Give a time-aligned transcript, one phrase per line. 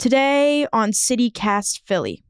[0.00, 2.24] Today on CityCast Philly.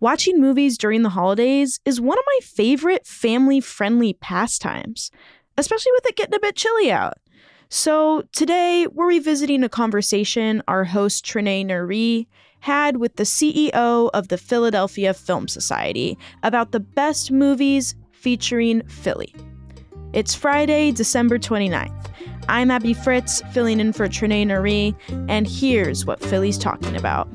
[0.00, 5.10] Watching movies during the holidays is one of my favorite family friendly pastimes,
[5.58, 7.18] especially with it getting a bit chilly out.
[7.68, 12.28] So, today we're revisiting a conversation our host Trenae Nuri
[12.60, 19.34] had with the CEO of the Philadelphia Film Society about the best movies featuring Philly.
[20.14, 22.06] It's Friday, December 29th.
[22.48, 24.94] I'm Abby Fritz, filling in for Trenae Nuri,
[25.28, 27.26] and here's what Philly's talking about.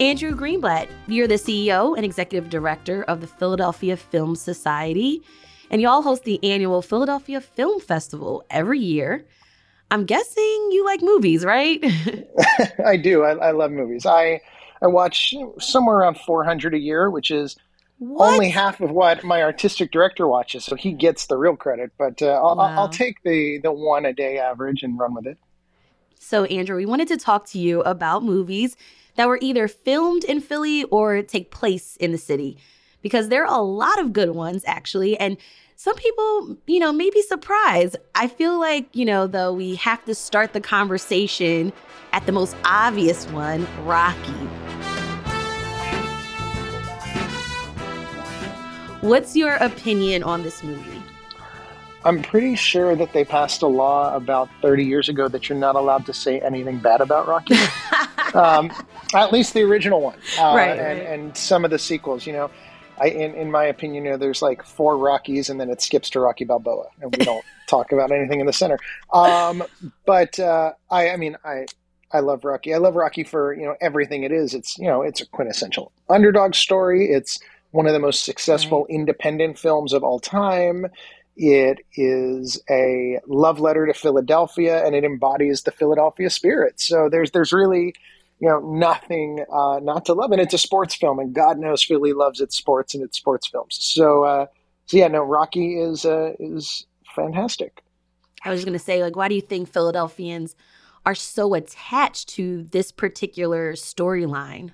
[0.00, 5.22] Andrew Greenblatt, you're the CEO and executive director of the Philadelphia Film Society,
[5.70, 9.26] and y'all host the annual Philadelphia Film Festival every year.
[9.90, 11.84] I'm guessing you like movies, right?
[12.86, 13.24] I do.
[13.24, 14.06] I, I love movies.
[14.06, 14.40] I
[14.82, 17.56] I watch somewhere around 400 a year, which is
[17.98, 18.32] what?
[18.32, 20.64] only half of what my artistic director watches.
[20.64, 21.92] So he gets the real credit.
[21.96, 22.74] But uh, I'll, wow.
[22.76, 25.38] I'll take the the one a day average and run with it.
[26.18, 28.76] So Andrew, we wanted to talk to you about movies
[29.16, 32.58] that were either filmed in Philly or take place in the city,
[33.02, 35.36] because there are a lot of good ones actually, and
[35.76, 37.96] some people, you know, may be surprised.
[38.14, 41.72] I feel like, you know, though, we have to start the conversation
[42.12, 44.61] at the most obvious one Rocky.
[49.02, 51.02] What's your opinion on this movie?
[52.04, 55.74] I'm pretty sure that they passed a law about 30 years ago that you're not
[55.74, 57.56] allowed to say anything bad about Rocky.
[58.34, 58.72] um,
[59.12, 60.18] at least the original one.
[60.38, 61.06] Uh, right, and, right.
[61.08, 62.48] and some of the sequels, you know.
[63.00, 66.08] I, in, in my opinion, you know, there's like four Rockies and then it skips
[66.10, 68.78] to Rocky Balboa and we don't talk about anything in the center.
[69.12, 69.64] Um,
[70.06, 71.66] but uh, I, I mean, I,
[72.12, 72.72] I love Rocky.
[72.72, 74.54] I love Rocky for, you know, everything it is.
[74.54, 77.10] It's, you know, it's a quintessential underdog story.
[77.10, 77.40] It's,
[77.72, 78.94] one of the most successful right.
[78.94, 80.86] independent films of all time.
[81.34, 86.78] It is a love letter to Philadelphia, and it embodies the Philadelphia spirit.
[86.80, 87.94] So there's there's really
[88.38, 91.82] you know nothing uh, not to love, and it's a sports film, and God knows
[91.82, 93.78] Philly loves its sports and its sports films.
[93.80, 94.46] So uh,
[94.86, 96.86] so yeah, no, Rocky is uh, is
[97.16, 97.82] fantastic.
[98.44, 100.54] I was just gonna say, like, why do you think Philadelphians
[101.06, 104.72] are so attached to this particular storyline?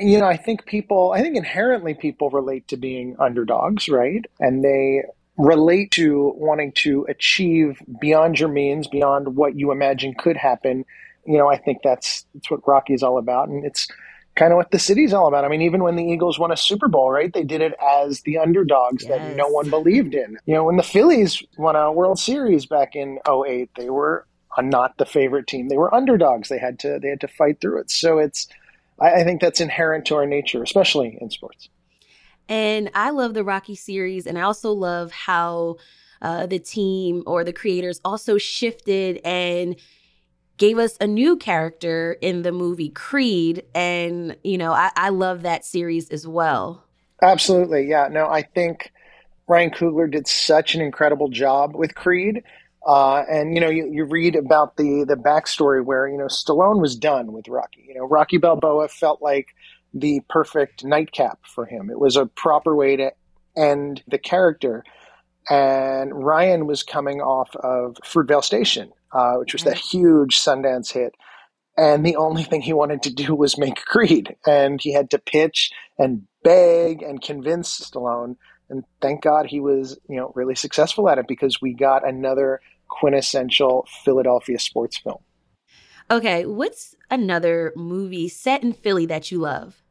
[0.00, 4.24] You know, I think people, I think inherently people relate to being underdogs, right?
[4.38, 5.02] And they
[5.38, 10.84] relate to wanting to achieve beyond your means, beyond what you imagine could happen.
[11.24, 13.86] You know, I think that's that's what Rocky is all about, and it's
[14.34, 15.44] kind of what the city's all about.
[15.44, 17.32] I mean, even when the Eagles won a Super Bowl, right?
[17.32, 19.10] They did it as the underdogs yes.
[19.10, 20.38] that no one believed in.
[20.46, 24.26] You know, when the Phillies won a World Series back in 08, they were
[24.58, 25.68] not the favorite team.
[25.68, 26.48] They were underdogs.
[26.48, 27.90] They had to they had to fight through it.
[27.90, 28.48] So it's
[29.00, 31.68] I, I think that's inherent to our nature, especially in sports.
[32.48, 35.76] And I love the Rocky series, and I also love how
[36.22, 39.76] uh, the team or the creators also shifted and
[40.56, 43.64] gave us a new character in the movie Creed.
[43.74, 46.84] And, you know, I, I love that series as well.
[47.22, 47.86] Absolutely.
[47.86, 48.08] Yeah.
[48.10, 48.92] No, I think
[49.46, 52.42] Ryan Coogler did such an incredible job with Creed.
[52.86, 56.80] Uh, and you know, you, you read about the the backstory where you know Stallone
[56.80, 57.84] was done with Rocky.
[57.86, 59.48] You know, Rocky Balboa felt like
[59.94, 61.90] the perfect nightcap for him.
[61.90, 63.12] It was a proper way to
[63.56, 64.84] end the character.
[65.50, 71.14] And Ryan was coming off of Fruitvale Station, uh, which was that huge Sundance hit.
[71.76, 74.36] And the only thing he wanted to do was make Creed.
[74.46, 78.36] And he had to pitch and beg and convince Stallone
[78.70, 82.60] and thank God he was, you know, really successful at it because we got another
[82.88, 85.18] quintessential Philadelphia sports film.
[86.10, 89.82] Okay, what's another movie set in Philly that you love?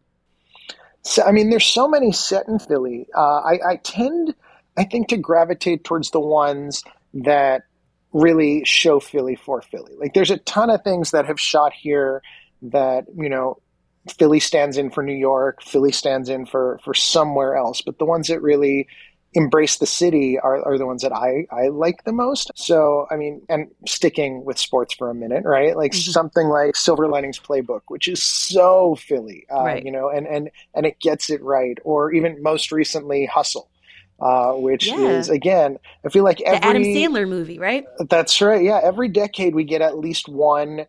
[1.04, 3.08] So, I mean, there's so many set in Philly.
[3.16, 4.36] Uh, I, I tend,
[4.76, 6.84] I think, to gravitate towards the ones
[7.14, 7.64] that
[8.14, 9.94] really show Philly for Philly.
[9.98, 12.22] Like, there's a ton of things that have shot here
[12.62, 13.60] that you know
[14.12, 17.82] Philly stands in for New York, Philly stands in for for somewhere else.
[17.82, 18.88] But the ones that really
[19.34, 22.52] embrace the city are, are the ones that I, I like the most.
[22.56, 25.78] So, I mean, and sticking with sports for a minute, right?
[25.78, 26.12] Like mm-hmm.
[26.12, 29.86] something like Silver Linings Playbook, which is so Philly, uh, right.
[29.86, 31.78] you know, and, and, and it gets it right.
[31.84, 33.70] Or even most recently, Hustle.
[34.20, 35.10] Uh, which yeah.
[35.10, 37.86] is again, I feel like every the Adam Sandler movie, right?
[38.10, 38.64] That's right.
[38.64, 40.88] Yeah, every decade we get at least one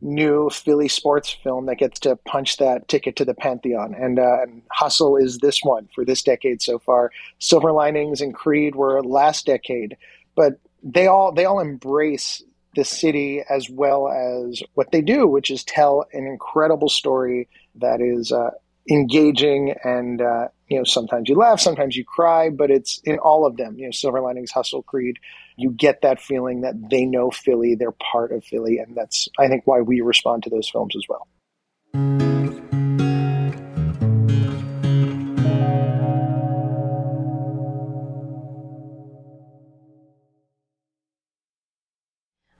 [0.00, 3.94] new Philly sports film that gets to punch that ticket to the pantheon.
[3.94, 7.10] And, uh, and, Hustle is this one for this decade so far.
[7.38, 9.96] Silver Linings and Creed were last decade,
[10.36, 12.42] but they all they all embrace
[12.76, 18.00] the city as well as what they do, which is tell an incredible story that
[18.00, 18.32] is.
[18.32, 18.50] Uh,
[18.90, 23.44] engaging and uh, you know sometimes you laugh sometimes you cry but it's in all
[23.44, 25.18] of them you know silver linings hustle creed
[25.58, 29.48] you get that feeling that they know philly they're part of philly and that's i
[29.48, 31.26] think why we respond to those films as well.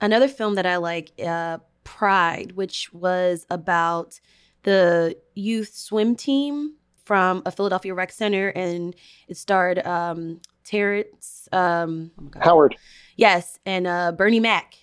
[0.01, 4.19] Another film that I like, uh, Pride, which was about
[4.63, 8.95] the youth swim team from a Philadelphia rec center, and
[9.27, 12.75] it starred um, Terrence um, oh Howard.
[13.15, 14.75] Yes, and uh, Bernie Mac.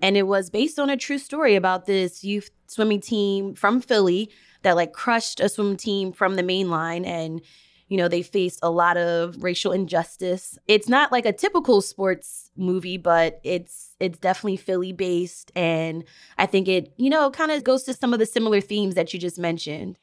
[0.00, 4.30] And it was based on a true story about this youth swimming team from Philly
[4.62, 7.04] that like crushed a swim team from the main line.
[7.04, 7.40] And
[7.88, 10.56] you know they faced a lot of racial injustice.
[10.68, 15.50] It's not like a typical sports movie but it's it's definitely philly based.
[15.56, 16.04] And
[16.36, 19.12] i think it you know kind of goes to some of the similar themes that
[19.12, 19.98] you just mentioned.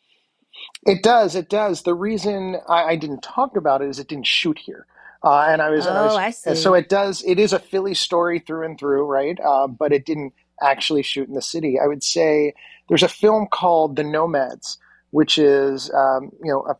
[0.86, 1.84] It does it does.
[1.84, 4.88] The reason i, I didn't talk about it is it didn't shoot here
[5.26, 6.56] uh, and I was, oh, and I, was, I see.
[6.56, 7.24] so it does.
[7.26, 9.38] It is a Philly story through and through, right?
[9.44, 11.80] Uh, but it didn't actually shoot in the city.
[11.84, 12.54] I would say
[12.88, 14.78] there's a film called The Nomads,
[15.10, 16.78] which is um, you know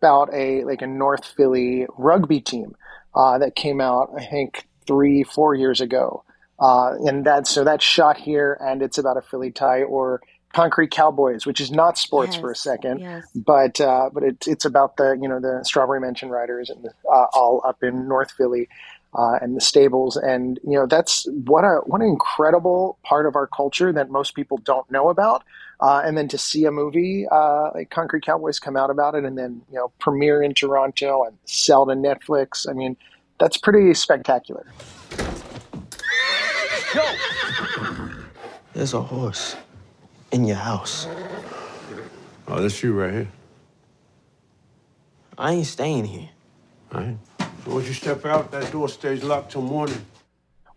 [0.00, 2.76] about a like a North Philly rugby team
[3.16, 6.22] uh, that came out, I think, three four years ago,
[6.60, 10.20] uh, and that's so that's shot here, and it's about a Philly tie or
[10.52, 13.26] Concrete Cowboys, which is not sports yes, for a second, yes.
[13.34, 16.90] but uh, but it's it's about the you know the Strawberry Mansion Riders and the,
[17.10, 18.68] uh, all up in North Philly.
[19.14, 23.36] Uh, and the stables, and you know that's what a what an incredible part of
[23.36, 25.44] our culture that most people don't know about.
[25.80, 29.24] Uh, and then to see a movie uh, like Concrete Cowboys come out about it,
[29.24, 32.68] and then you know premiere in Toronto and sell to Netflix.
[32.68, 32.98] I mean,
[33.40, 34.66] that's pretty spectacular.
[38.74, 39.56] There's a horse
[40.38, 41.06] in your house.
[42.46, 43.28] Oh, that's you right here.
[45.36, 46.30] I ain't staying here.
[46.92, 47.16] All right.
[47.64, 50.04] So once you step out, that door stays locked till morning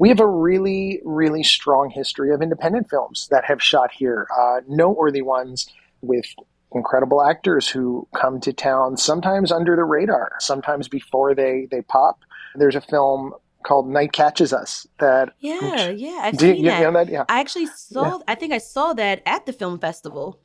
[0.02, 4.62] we have a really, really strong history of independent films that have shot here, uh,
[4.68, 5.70] noteworthy ones
[6.02, 6.26] with
[6.74, 12.18] incredible actors who come to town sometimes under the radar, sometimes before they, they pop.
[12.56, 16.80] There's a film called Night Catches Us that yeah yeah I've seen you, that.
[16.80, 18.24] You know that yeah I actually saw yeah.
[18.28, 20.40] I think I saw that at the film festival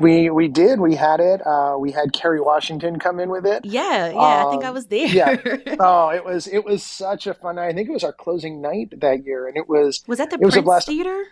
[0.00, 0.80] we we did.
[0.80, 1.40] We had it.
[1.46, 3.64] Uh, we had Kerry Washington come in with it.
[3.64, 4.14] Yeah, yeah.
[4.14, 5.06] Um, I think I um, was there.
[5.06, 5.36] yeah.
[5.80, 7.68] Oh, it was it was such a fun night.
[7.68, 10.36] I think it was our closing night that year, and it was was that the
[10.36, 11.24] it Prince was a blast- Theater.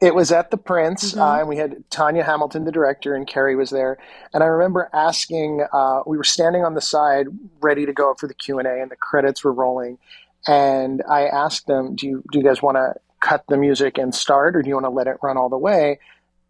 [0.00, 1.20] It was at the Prince, mm-hmm.
[1.20, 3.98] uh, and we had Tanya Hamilton, the director, and Kerry was there.
[4.32, 7.26] And I remember asking, uh, we were standing on the side,
[7.60, 9.98] ready to go up for the Q and A, and the credits were rolling.
[10.48, 14.12] And I asked them, "Do you do you guys want to cut the music and
[14.12, 16.00] start, or do you want to let it run all the way?"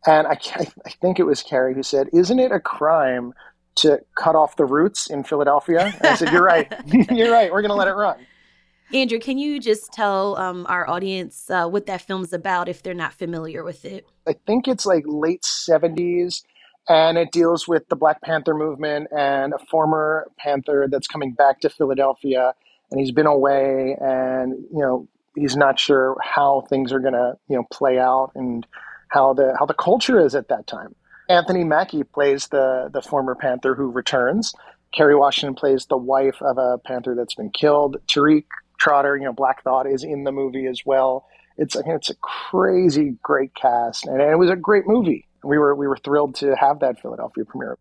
[0.07, 0.39] And I,
[0.87, 3.35] I think it was Kerry who said, Isn't it a crime
[3.77, 5.93] to cut off the roots in Philadelphia?
[5.99, 6.73] And I said, You're right.
[7.11, 7.53] You're right.
[7.53, 8.19] We're going to let it run.
[8.95, 12.95] Andrew, can you just tell um, our audience uh, what that film's about if they're
[12.95, 14.07] not familiar with it?
[14.27, 16.43] I think it's like late 70s,
[16.89, 21.61] and it deals with the Black Panther movement and a former Panther that's coming back
[21.61, 22.55] to Philadelphia,
[22.91, 27.35] and he's been away, and you know he's not sure how things are going to
[27.49, 28.67] you know play out, and
[29.09, 30.95] how the how the culture is at that time.
[31.29, 34.55] Anthony Mackie plays the the former Panther who returns.
[34.95, 37.99] Kerry Washington plays the wife of a Panther that's been killed.
[38.07, 38.45] Tariq
[38.79, 41.27] Trotter, you know, Black Thought is in the movie as well.
[41.57, 45.27] It's it's a crazy great cast, and it was a great movie.
[45.43, 47.77] We were we were thrilled to have that Philadelphia premiere.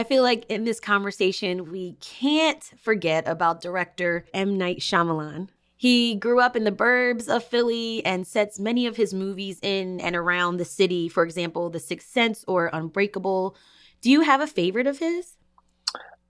[0.00, 4.56] I feel like in this conversation, we can't forget about director M.
[4.56, 5.48] Night Shyamalan.
[5.76, 10.00] He grew up in the burbs of Philly and sets many of his movies in
[10.00, 13.54] and around the city, for example, The Sixth Sense or Unbreakable.
[14.00, 15.36] Do you have a favorite of his?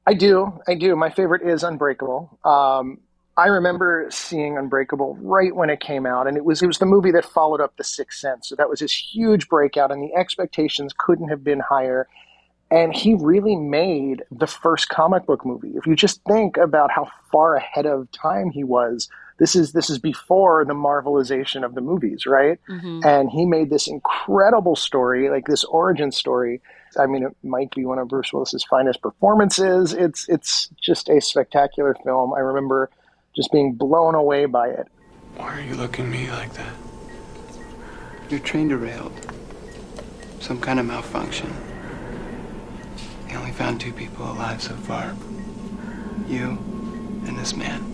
[0.05, 0.53] I do.
[0.67, 0.97] I do.
[0.97, 2.41] My favorite is Unbreakable.
[2.45, 2.99] Um,
[3.37, 6.87] I remember seeing Unbreakable right when it came out, and it was it was the
[6.87, 8.49] movie that followed up The Sixth Sense.
[8.49, 12.09] So that was this huge breakout, and the expectations couldn't have been higher.
[12.71, 15.73] And he really made the first comic book movie.
[15.75, 19.09] If you just think about how far ahead of time he was
[19.41, 22.61] this is this is before the marvelization of the movies right?
[22.69, 23.01] Mm-hmm.
[23.05, 26.61] and he made this incredible story like this origin story.
[26.97, 29.95] I mean it might be one of bruce willis's finest performances?
[29.95, 32.35] It's it's just a spectacular film.
[32.35, 32.91] I remember
[33.35, 34.87] just being blown away by it.
[35.37, 36.75] Why are you looking at me like that?
[38.29, 39.13] Your train derailed
[40.41, 41.53] some kind of malfunction
[43.31, 45.15] they only found two people alive so far
[46.29, 46.59] you
[47.27, 47.91] and this man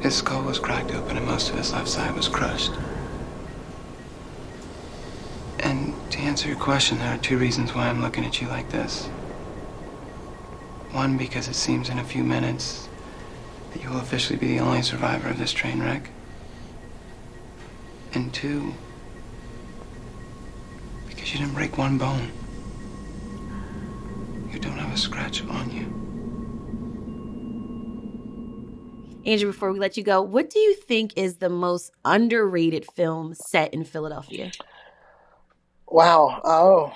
[0.00, 2.72] his skull was cracked open and most of his left side was crushed.
[5.58, 8.70] And To answer your question, there are two reasons why I'm looking at you like
[8.70, 9.06] this.
[10.92, 12.88] One, because it seems in a few minutes
[13.72, 16.10] that you will officially be the only survivor of this train wreck.
[18.14, 18.74] And two,
[21.08, 22.32] because you didn't break one bone.
[24.50, 25.86] You don't have a scratch on you.
[29.30, 33.34] Andrew, before we let you go, what do you think is the most underrated film
[33.34, 34.50] set in Philadelphia?
[35.86, 36.40] Wow.
[36.44, 36.92] Oh,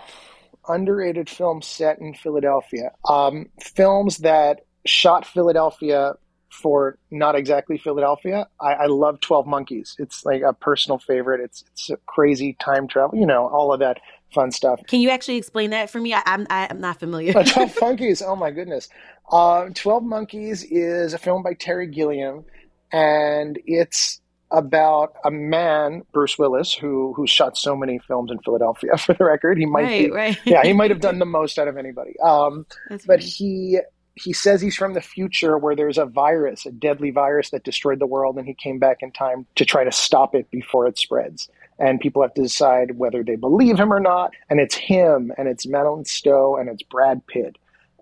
[0.69, 2.93] underrated film set in Philadelphia.
[3.09, 6.15] Um, films that shot Philadelphia
[6.51, 8.47] for not exactly Philadelphia.
[8.61, 9.97] I, I, love Twelve Monkeys.
[9.99, 11.41] It's like a personal favorite.
[11.41, 13.19] It's it's a crazy time travel.
[13.19, 13.99] You know all of that
[14.35, 14.81] fun stuff.
[14.87, 16.13] Can you actually explain that for me?
[16.13, 17.33] I, am I'm, I'm not familiar.
[17.45, 18.23] Twelve Monkeys.
[18.23, 18.89] Oh my goodness.
[19.31, 22.45] Uh, Twelve Monkeys is a film by Terry Gilliam,
[22.93, 28.97] and it's about a man, Bruce Willis, who who shot so many films in Philadelphia.
[28.99, 30.39] For the record, he might right, be, right.
[30.45, 32.15] yeah, he might have done the most out of anybody.
[32.21, 33.25] Um, but funny.
[33.25, 33.81] he
[34.17, 37.99] he says he's from the future where there's a virus, a deadly virus that destroyed
[37.99, 40.99] the world, and he came back in time to try to stop it before it
[40.99, 41.49] spreads.
[41.79, 44.33] And people have to decide whether they believe him or not.
[44.49, 47.57] And it's him, and it's Madeleine Stowe, and it's Brad Pitt,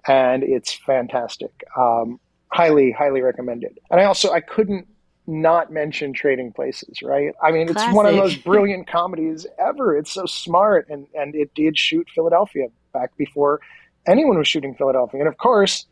[0.06, 1.64] and it's fantastic.
[1.76, 3.78] Um, highly, highly recommended.
[3.90, 4.86] And I also I couldn't
[5.26, 7.32] not mention Trading Places, right?
[7.42, 7.88] I mean, Classic.
[7.88, 9.96] it's one of those brilliant comedies ever.
[9.96, 13.60] It's so smart, and and it did shoot Philadelphia back before
[14.06, 15.20] anyone was shooting Philadelphia.
[15.20, 15.86] And of course,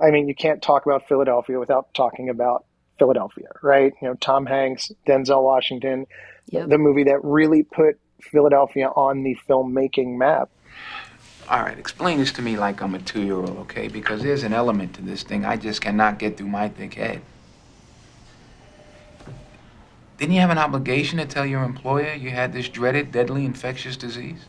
[0.00, 2.64] I mean, you can't talk about Philadelphia without talking about
[2.98, 3.92] Philadelphia, right?
[4.00, 6.06] You know, Tom Hanks, Denzel Washington,
[6.50, 6.68] yep.
[6.68, 10.50] the movie that really put Philadelphia on the filmmaking map.
[11.48, 13.88] All right, explain this to me like I'm a two year old, okay?
[13.88, 17.22] Because there's an element to this thing I just cannot get through my thick head.
[20.18, 23.96] Didn't you have an obligation to tell your employer you had this dreaded, deadly, infectious
[23.96, 24.46] disease?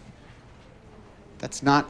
[1.37, 1.89] That's not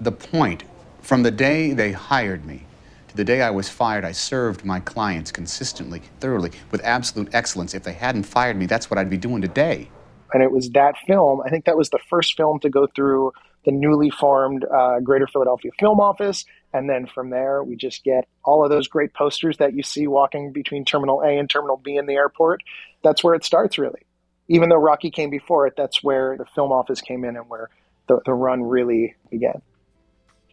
[0.00, 0.64] the point.
[1.02, 2.64] From the day they hired me
[3.14, 7.74] the day I was fired, I served my clients consistently, thoroughly, with absolute excellence.
[7.74, 9.90] If they hadn't fired me, that's what I'd be doing today.
[10.32, 13.32] And it was that film, I think that was the first film to go through
[13.64, 16.44] the newly formed uh, Greater Philadelphia Film Office.
[16.72, 20.06] And then from there, we just get all of those great posters that you see
[20.06, 22.62] walking between Terminal A and Terminal B in the airport.
[23.04, 24.00] That's where it starts, really.
[24.48, 27.68] Even though Rocky came before it, that's where the film office came in and where
[28.08, 29.62] the, the run really began.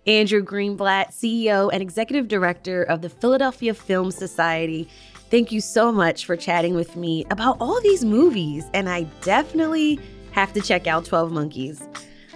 [0.07, 4.87] Andrew Greenblatt, CEO and Executive Director of the Philadelphia Film Society.
[5.29, 8.65] Thank you so much for chatting with me about all these movies.
[8.73, 9.99] And I definitely
[10.31, 11.81] have to check out 12 Monkeys.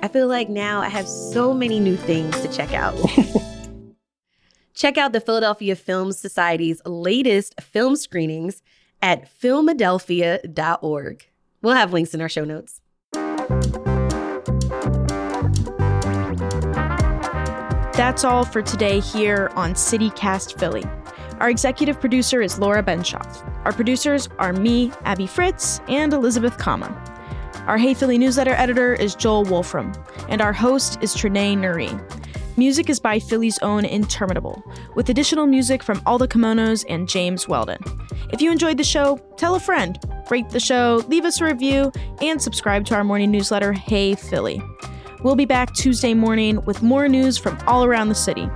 [0.02, 2.96] I feel like now I have so many new things to check out.
[4.76, 8.62] check out the Philadelphia Film Society's latest film screenings
[9.02, 11.26] at filmadelphia.org.
[11.62, 12.82] We'll have links in our show notes.
[17.94, 20.84] That's all for today here on CityCast Philly.
[21.40, 23.48] Our executive producer is Laura Benshoff.
[23.66, 26.90] Our producers are me, Abby Fritz, and Elizabeth Kama.
[27.68, 29.94] Our Hey Philly newsletter editor is Joel Wolfram,
[30.28, 31.94] and our host is Trenae Nuri.
[32.58, 34.64] Music is by Philly's own Interminable,
[34.96, 37.78] with additional music from All the Kimonos and James Weldon.
[38.32, 40.00] If you enjoyed the show, tell a friend,
[40.32, 44.64] rate the show, leave us a review, and subscribe to our morning newsletter, Hey Philly.
[45.24, 48.50] We'll be back Tuesday morning with more news from all around the city.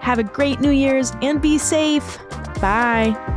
[0.00, 2.18] Have a great New Year's and be safe.
[2.60, 3.33] Bye.